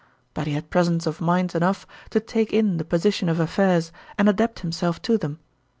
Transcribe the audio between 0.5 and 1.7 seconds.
had presence of mind